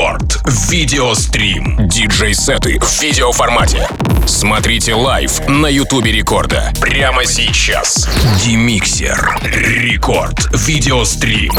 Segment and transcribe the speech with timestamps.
[0.00, 0.40] Рекорд.
[0.70, 1.76] Видеострим.
[1.86, 3.86] Диджей-сеты в видеоформате.
[4.26, 6.72] Смотрите лайв на Ютубе Рекорда.
[6.80, 8.08] Прямо сейчас.
[8.42, 9.38] Димиксер.
[9.42, 10.48] Рекорд.
[10.54, 11.52] Видеострим.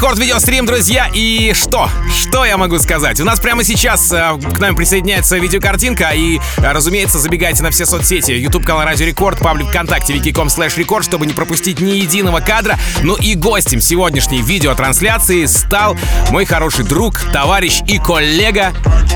[0.00, 1.10] Рекорд видеострим, друзья.
[1.12, 1.90] И что?
[2.10, 3.20] Что я могу сказать?
[3.20, 6.12] У нас прямо сейчас э, к нам присоединяется видеокартинка.
[6.14, 8.32] И, э, разумеется, забегайте на все соцсети.
[8.32, 12.78] YouTube канал Радио Рекорд, паблик ВКонтакте, vk.com слэш record, чтобы не пропустить ни единого кадра.
[13.02, 15.98] Ну и гостем сегодняшней видеотрансляции стал
[16.30, 18.72] мой хороший друг, товарищ и коллега,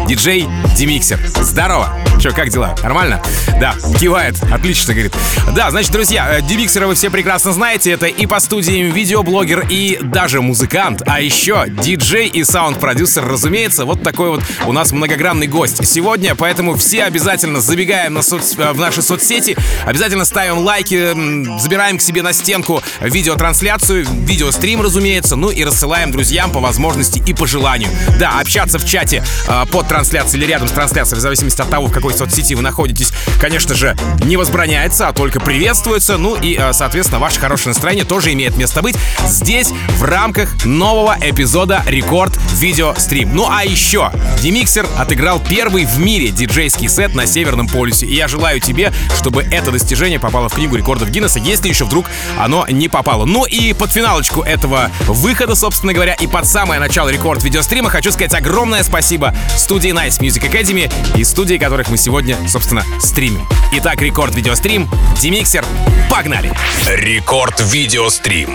[0.06, 1.18] диджей Димиксер.
[1.40, 1.96] Здорово!
[2.20, 2.74] Че, как дела?
[2.82, 3.22] Нормально?
[3.60, 4.36] Да, кивает.
[4.52, 5.14] Отлично, говорит.
[5.54, 7.90] Да, значит, друзья, э, Димиксера вы все прекрасно знаете.
[7.90, 10.73] Это и по студиям видеоблогер, и даже музыкант,
[11.06, 16.74] а еще диджей и саунд-продюсер, разумеется, вот такой вот у нас многогранный гость сегодня, поэтому
[16.74, 18.56] все обязательно забегаем на соц...
[18.56, 25.50] в наши соцсети, обязательно ставим лайки, забираем к себе на стенку видеотрансляцию, видеострим, разумеется, ну
[25.50, 27.90] и рассылаем друзьям по возможности и по желанию.
[28.18, 31.86] Да, общаться в чате э, под трансляцией или рядом с трансляцией, в зависимости от того,
[31.86, 36.72] в какой соцсети вы находитесь, конечно же, не возбраняется, а только приветствуется, ну и, э,
[36.72, 42.94] соответственно, ваше хорошее настроение тоже имеет место быть здесь, в рамках нового эпизода Рекорд Видео
[42.96, 43.34] Стрим.
[43.34, 48.06] Ну а еще Демиксер отыграл первый в мире диджейский сет на Северном полюсе.
[48.06, 52.06] И я желаю тебе, чтобы это достижение попало в книгу рекордов Гиннесса, если еще вдруг
[52.38, 53.24] оно не попало.
[53.24, 58.12] Ну и под финалочку этого выхода, собственно говоря, и под самое начало рекорд видеострима хочу
[58.12, 63.46] сказать огромное спасибо студии Nice Music Academy и студии, которых мы сегодня, собственно, стримим.
[63.72, 64.88] Итак, рекорд видеострим,
[65.20, 65.64] Демиксер,
[66.10, 66.52] погнали!
[66.86, 68.50] Рекорд видеострим.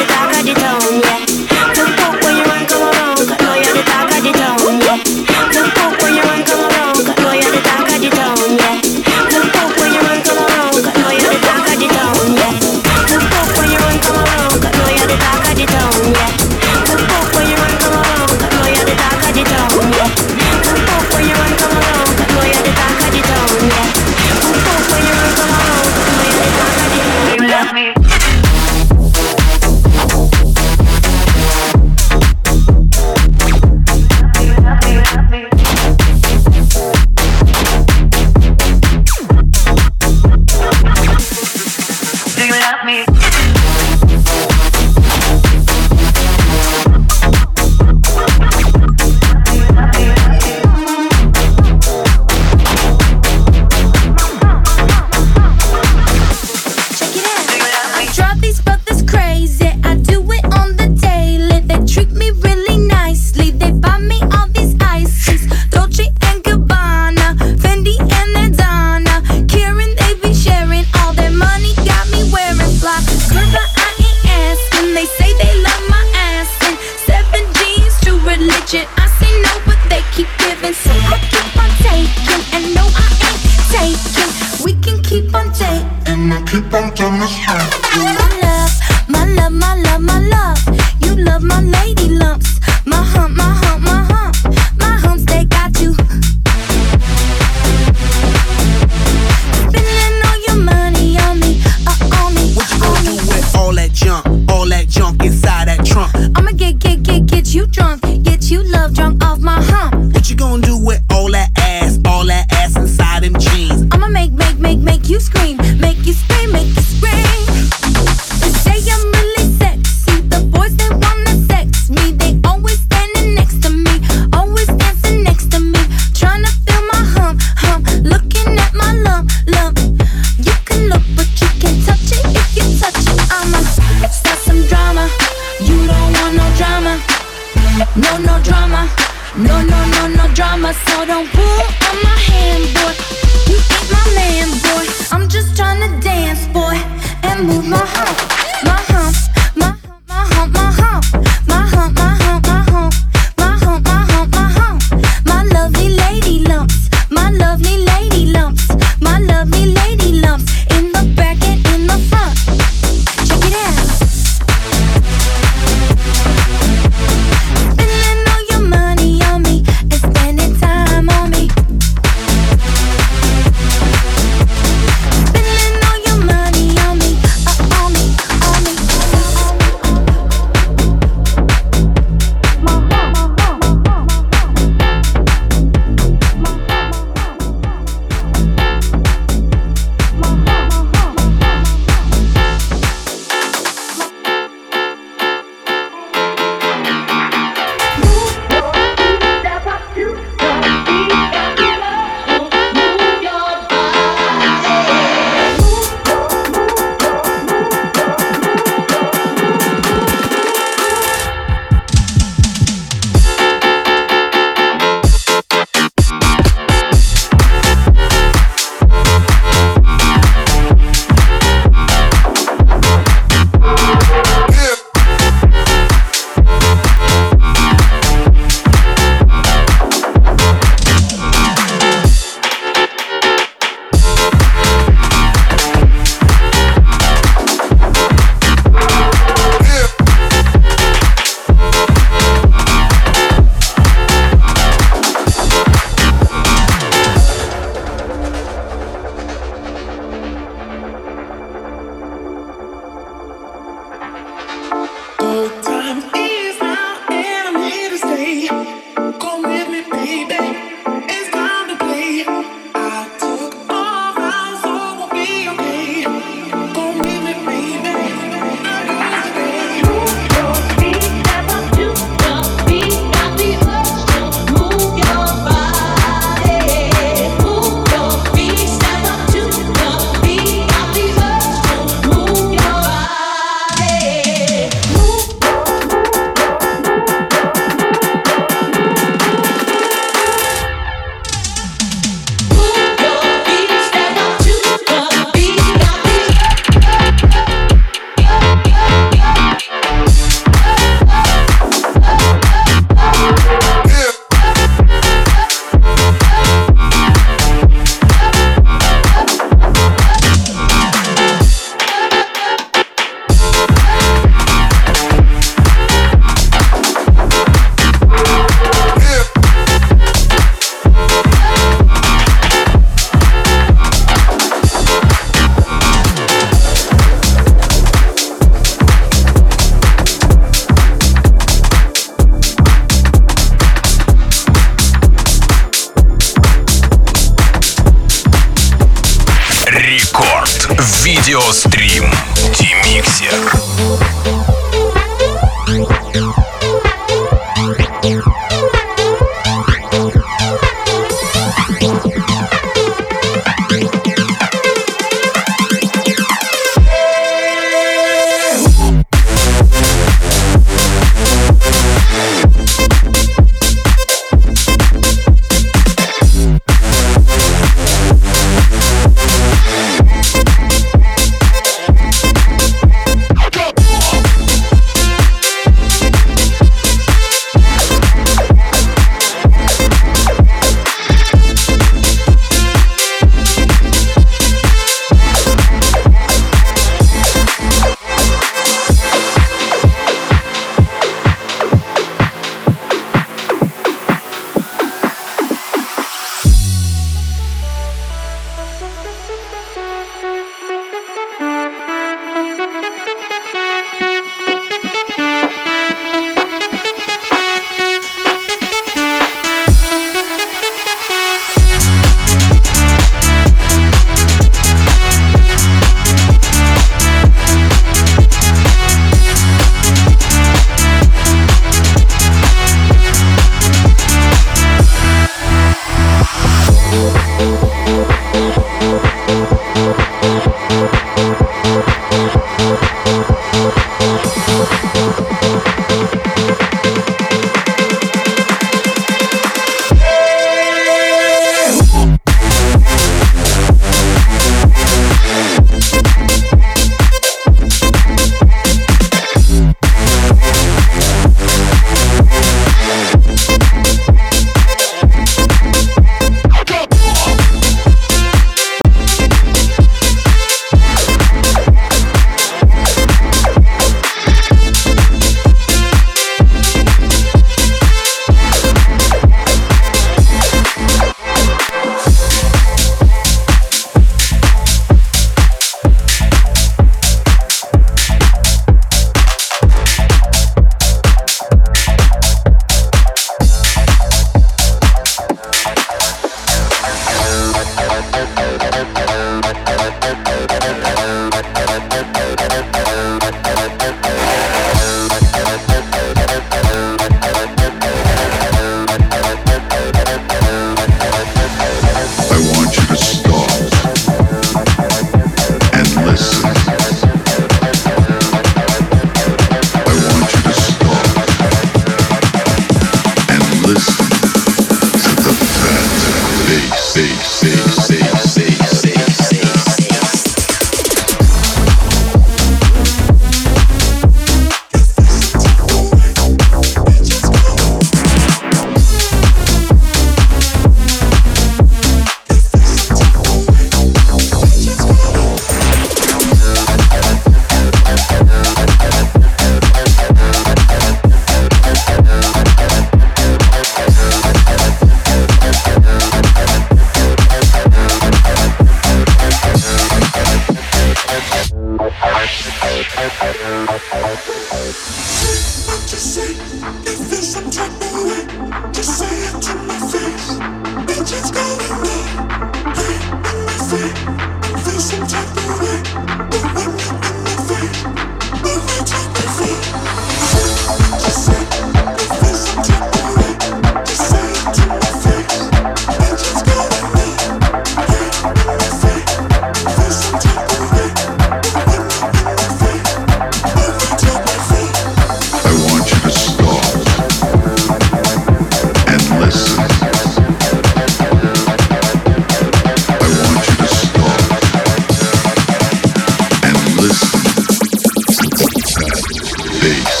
[599.61, 600.00] Peace.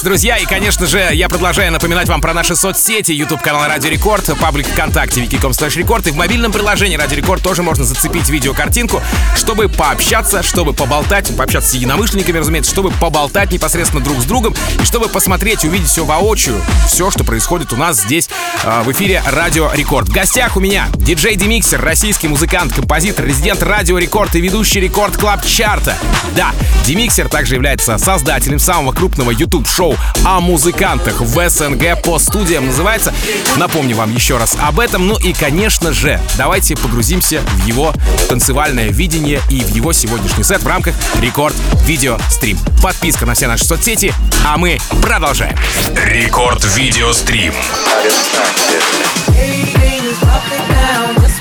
[0.00, 0.36] Продолжается, друзья.
[0.36, 3.12] И, конечно же, я продолжаю напоминать вам про наши соцсети.
[3.12, 6.06] YouTube канал Радио Рекорд, паблик ВКонтакте, vk.com слэш Рекорд.
[6.06, 9.02] И в мобильном приложении Радио Рекорд тоже можно зацепить видеокартинку,
[9.36, 14.84] чтобы пообщаться, чтобы поболтать, пообщаться с единомышленниками, разумеется, чтобы поболтать непосредственно друг с другом и
[14.84, 18.28] чтобы посмотреть, увидеть все воочию, все, что происходит у нас здесь
[18.64, 20.08] э, в эфире Радио Рекорд.
[20.08, 25.16] В гостях у меня диджей Димиксер, российский музыкант, композитор, резидент Радио Рекорд и ведущий Record
[25.16, 25.96] Club Chart а.
[26.36, 26.52] Да,
[26.84, 29.89] Демиксер также является создателем самого крупного YouTube-шоу
[30.24, 33.12] о музыкантах в СНГ по студиям называется.
[33.56, 35.06] Напомню вам еще раз об этом.
[35.06, 37.92] Ну и, конечно же, давайте погрузимся в его
[38.28, 42.58] танцевальное видение и в его сегодняшний сет в рамках Рекорд Видео Стрим.
[42.82, 44.14] Подписка на все наши соцсети,
[44.46, 45.56] а мы продолжаем.
[45.94, 47.54] Рекорд Видео Стрим.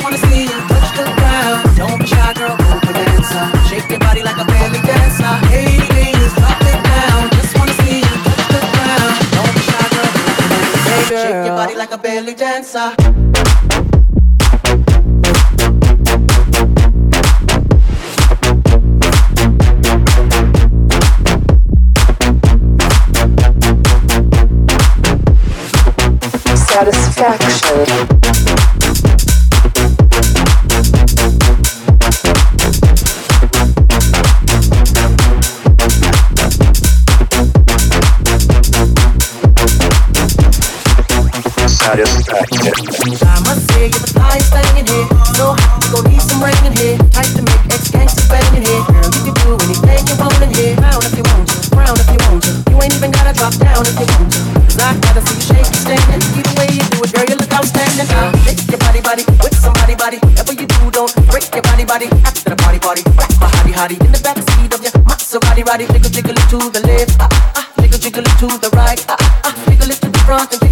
[0.10, 0.49] Shake
[11.60, 12.96] body like a belly dancer.
[26.56, 28.29] satisfaction.
[41.80, 44.14] I must say you're the
[45.92, 46.44] gon' some
[46.76, 46.98] here.
[47.16, 48.84] Type to make ex gangsters bang in here.
[48.92, 49.56] Girl, you do
[50.06, 50.76] you in here.
[50.76, 51.48] If you want
[51.96, 52.44] if you want.
[52.70, 54.50] You ain't even gotta drop down if you want
[55.24, 55.40] see
[56.36, 58.08] you way you do it, girl, you look outstanding.
[58.70, 60.18] Your body, body, with somebody, body.
[60.20, 62.08] Whatever you do, don't break your body, body.
[62.28, 63.32] After the party, party, rock
[63.72, 63.96] my.
[64.04, 64.22] In the
[64.76, 64.94] of your
[65.64, 65.88] roddy.
[65.88, 67.66] Jiggle, jiggle it to the left, ah, ah.
[67.82, 69.54] Jiggle, jiggle it to the right, ah, ah.
[69.68, 70.69] Jiggle it to the front and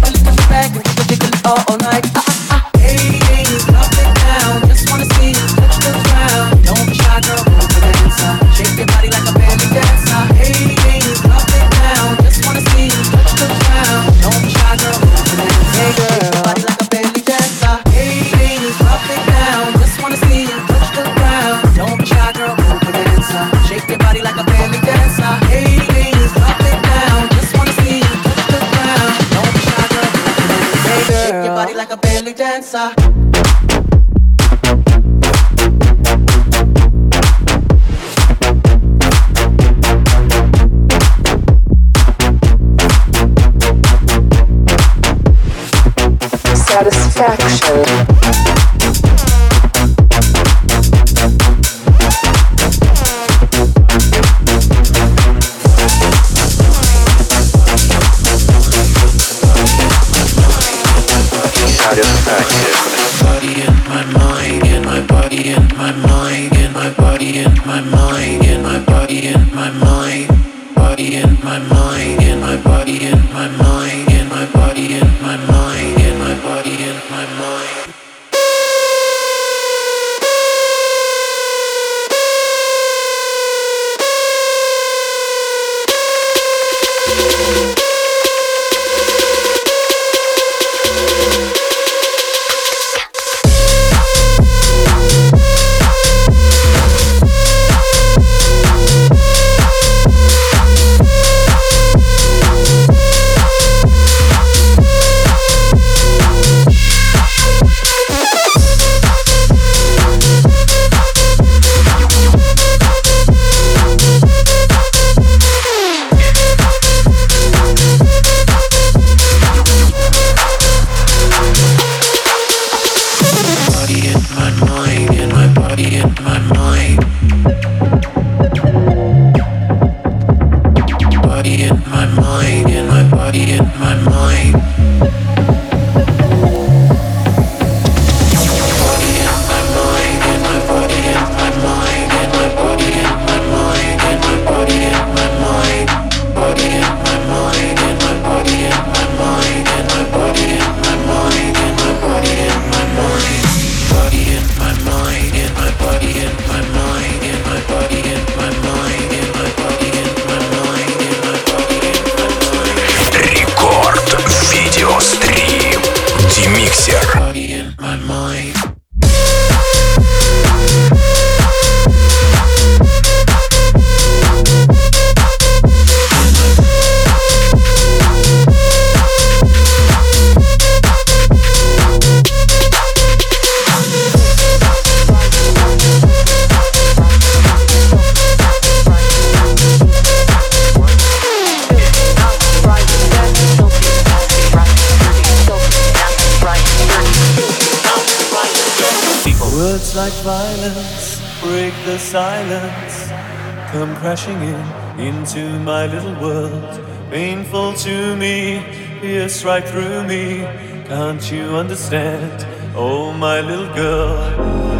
[205.68, 208.64] my little world, painful to me,
[209.02, 210.40] pierced right through me.
[210.88, 212.46] Can't you understand?
[212.74, 214.16] Oh, my little girl,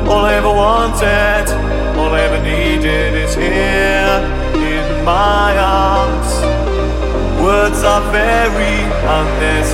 [0.08, 1.46] all I ever wanted,
[1.98, 4.16] all I ever needed is here
[4.54, 6.30] in my arms.
[7.42, 8.76] Words are very
[9.18, 9.67] unnecessary.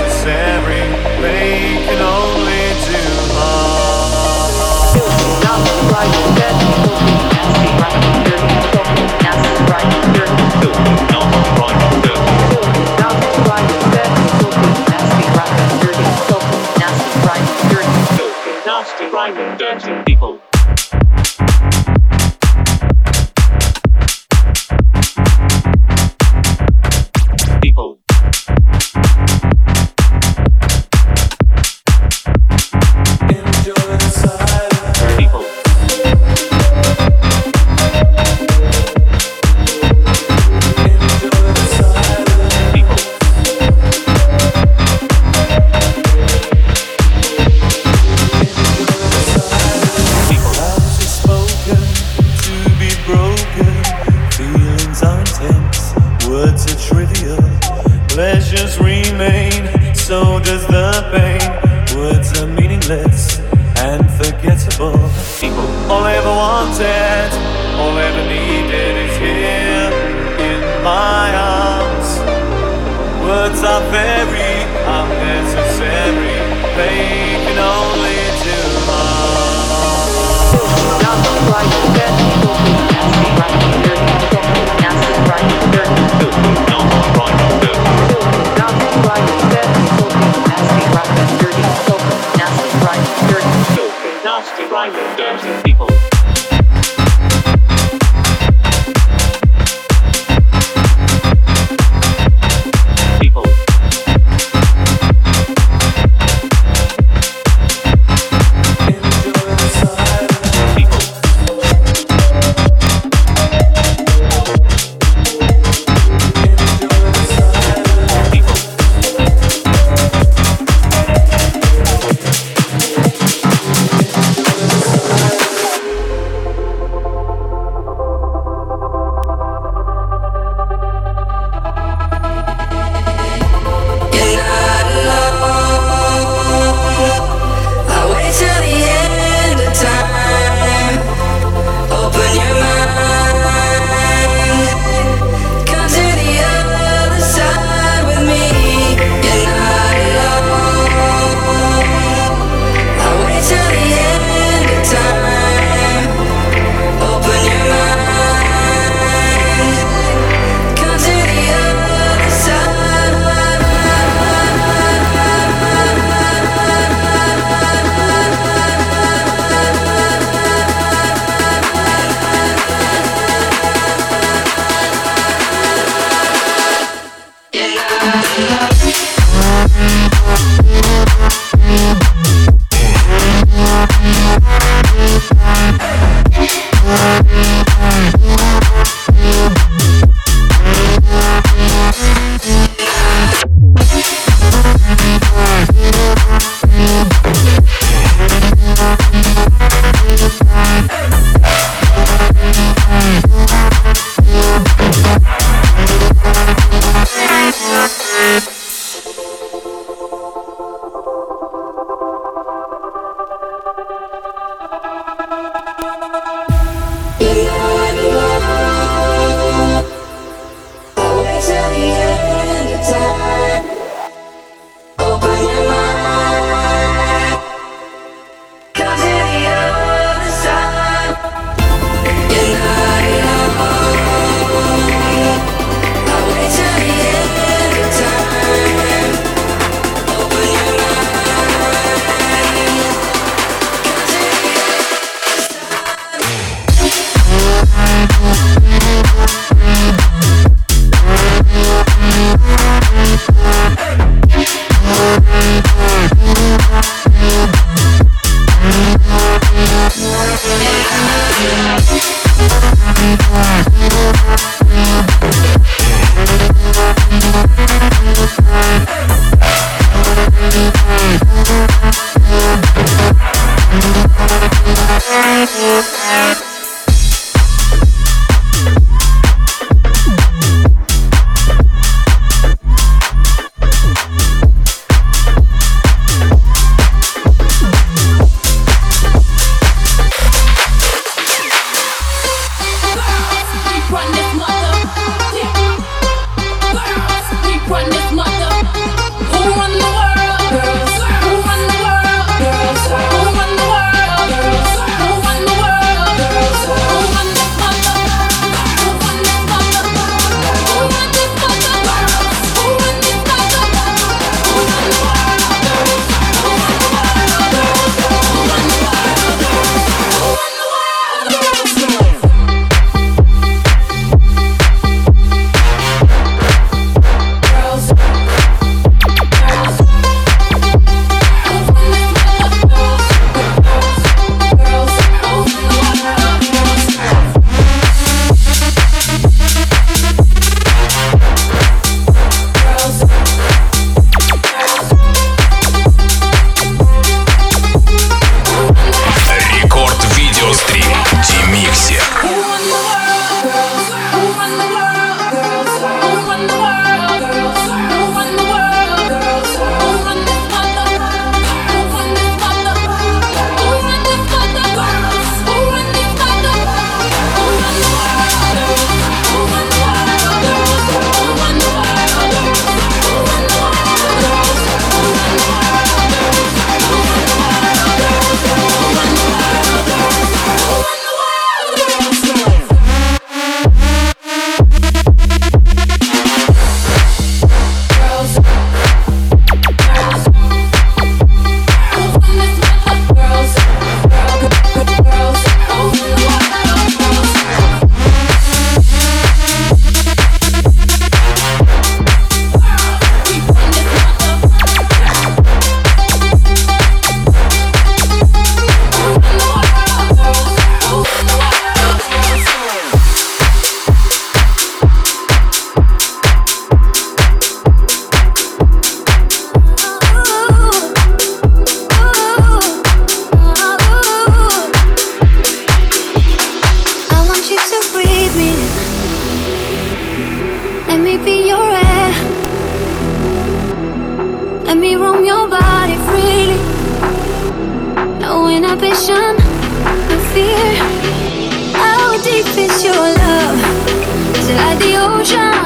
[444.93, 445.64] 忧伤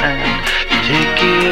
[0.00, 1.47] and take it.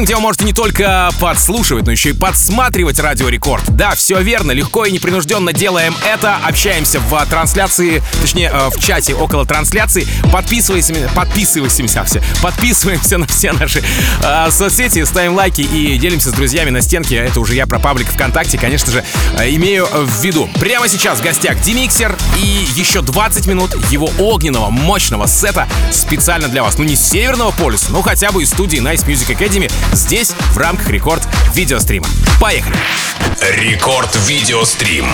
[0.00, 3.64] стрим, где вы можете не только подслушивать, но еще и подсматривать Радио Рекорд.
[3.68, 8.80] Да, все верно, легко и непринужденно делаем это, общаемся в а, трансляции, точнее, э, в
[8.80, 13.82] чате около трансляции, подписываемся, подписываемся все, подписываемся на все наши
[14.22, 17.20] э, соцсети, ставим лайки и делимся с друзьями на стенке.
[17.20, 19.04] А это уже я про паблик ВКонтакте, конечно же,
[19.38, 20.48] э, имею э, в виду.
[20.58, 26.62] Прямо сейчас в гостях Демиксер и еще 20 минут его огненного, мощного сета специально для
[26.62, 26.78] вас.
[26.78, 30.58] Ну, не с Северного полюса, но хотя бы из студии Nice Music Academy, здесь в
[30.58, 32.06] рамках рекорд видеострима.
[32.40, 32.76] Поехали!
[33.40, 35.06] Рекорд видеострим.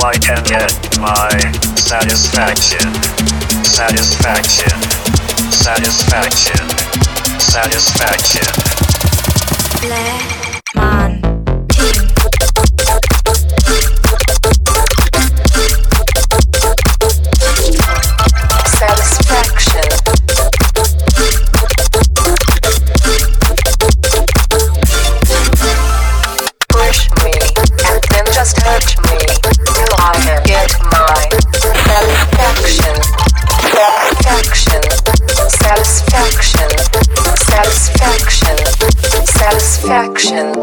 [0.00, 1.30] I can get my
[1.76, 2.94] satisfaction.
[3.64, 4.70] Satisfaction.
[5.52, 6.68] Satisfaction.
[7.38, 8.46] Satisfaction.
[9.88, 10.43] Let
[40.32, 40.53] emotions.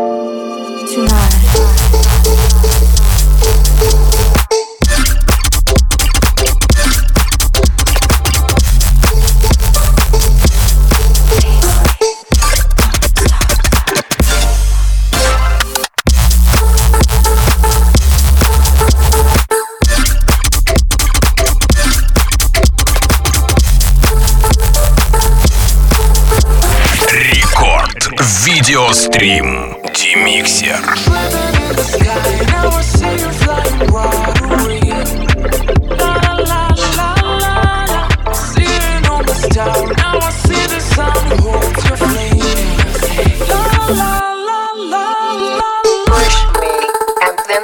[28.71, 29.75] Радиострим.
[29.93, 30.79] Демиксер.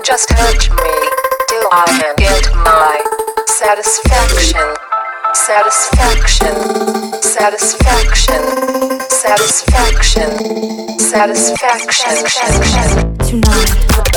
[0.03, 0.93] Just touch me,
[1.49, 3.01] till I get my
[3.45, 4.77] satisfaction?
[5.33, 6.55] satisfaction,
[7.21, 8.41] satisfaction,
[9.09, 10.66] satisfaction
[11.17, 14.16] satisfaction tonight.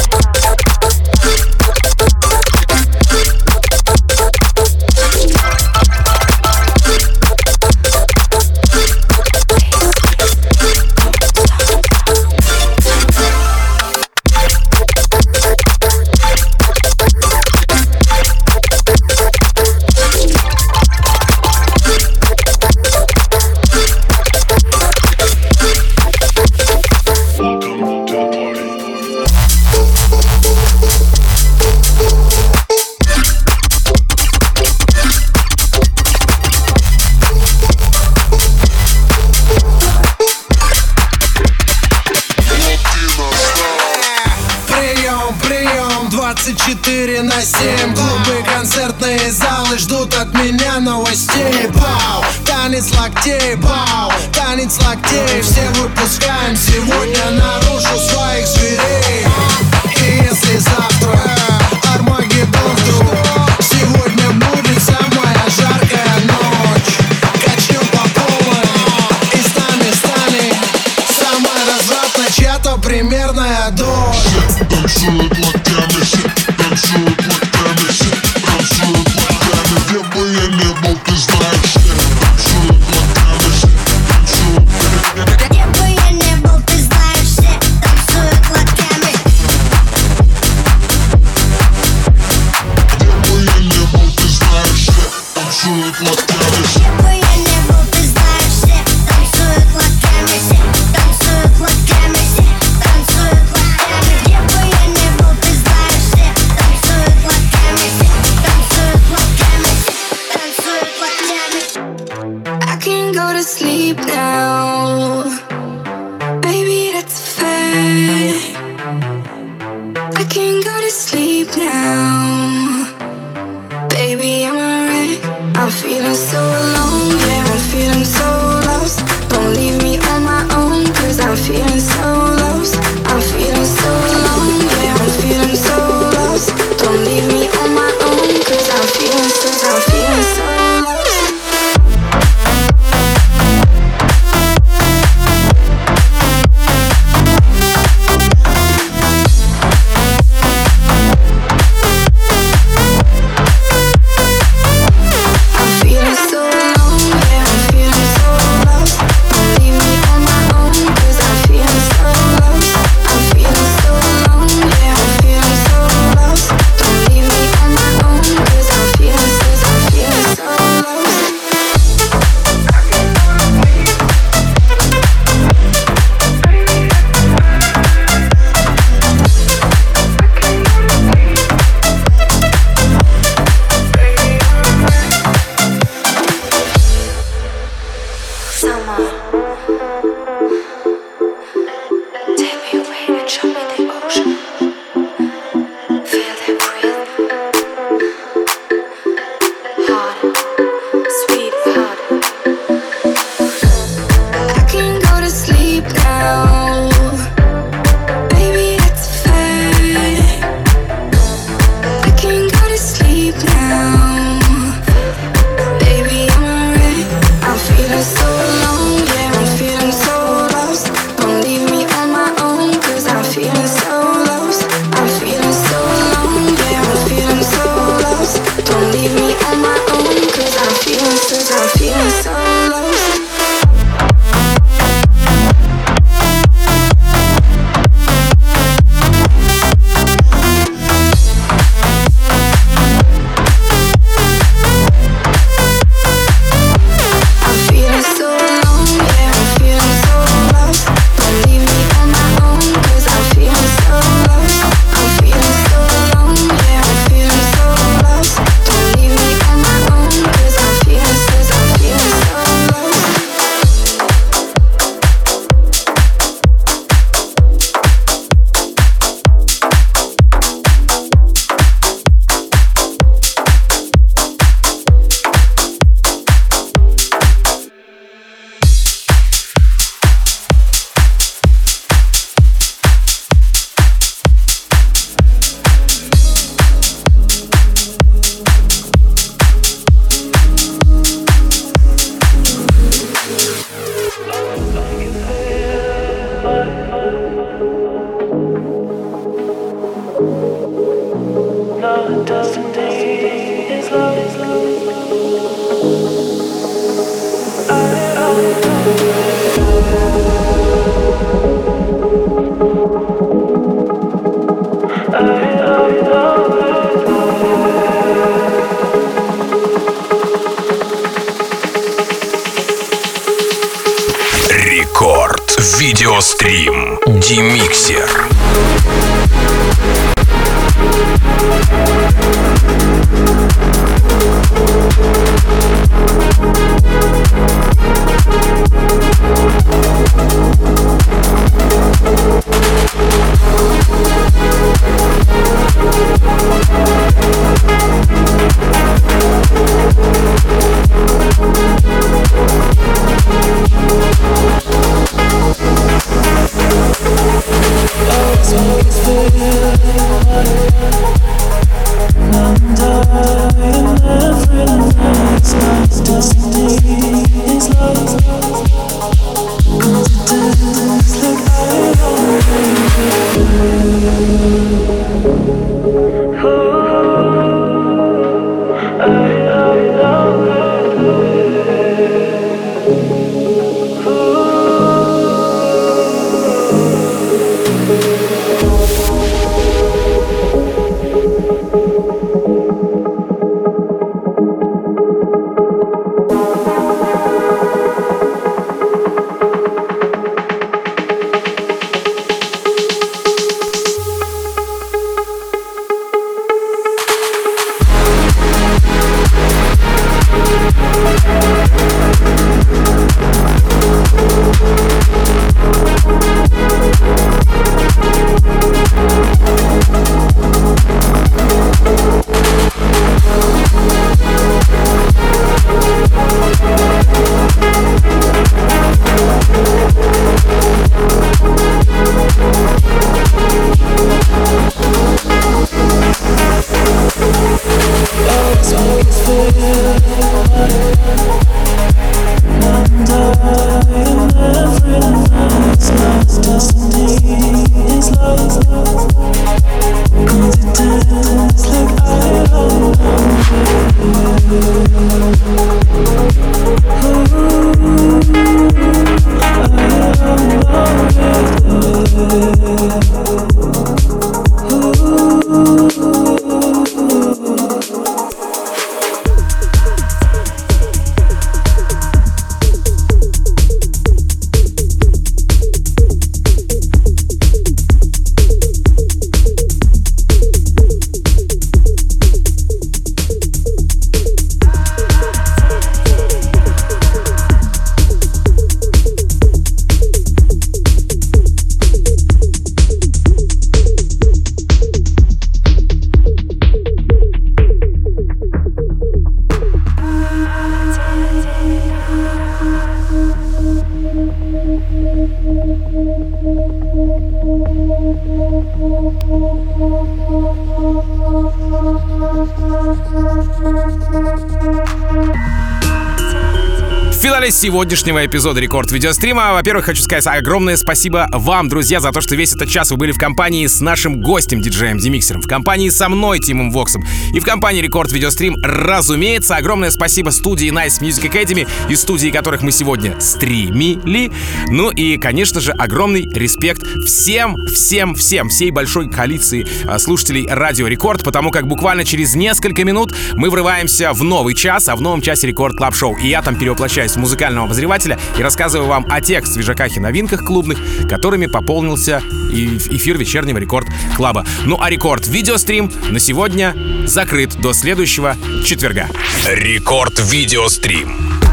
[517.71, 522.53] Сегодняшнего эпизода Рекорд Видеострима, во-первых, хочу сказать огромное спасибо вам, друзья, за то, что весь
[522.53, 526.41] этот час вы были в компании с нашим гостем, диджеем Димиксером, в компании со мной,
[526.41, 529.55] Тимом Воксом, и в компании Рекорд Видеострим, разумеется.
[529.55, 534.33] Огромное спасибо студии Nice Music Academy, из студии которых мы сегодня стримили.
[534.66, 540.89] Ну и, конечно же, огромный респект всем, всем, всем, всей большой коалиции а, слушателей Радио
[540.89, 545.23] Рекорд, потому как буквально через несколько минут мы врываемся в новый час, а в новом
[545.23, 546.16] часе Record Club Show.
[546.16, 550.44] И я там перевоплощаюсь в музыкального обозревателя и рассказываю вам о тех свежаках и новинках
[550.44, 554.47] клубных, которыми пополнился эфир вечернего Record Club а.
[554.64, 556.74] Ну а Рекорд Видеострим на сегодня
[557.06, 559.08] закрыт до следующего четверга.
[559.46, 561.49] Рекорд Видеострим.